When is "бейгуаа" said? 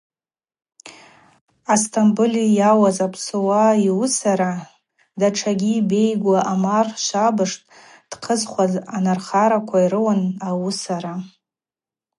5.89-6.43